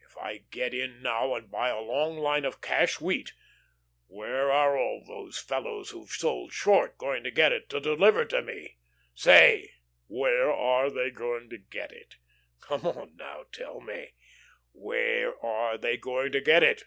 [0.00, 3.34] If I get in now and buy a long line of cash wheat,
[4.06, 8.40] where are all these fellows who've sold short going to get it to deliver to
[8.40, 8.78] me?
[9.12, 9.70] Say,
[10.06, 12.16] where are they going to get it?
[12.60, 14.14] Come on now, tell me,
[14.72, 16.84] where are they going to get it?"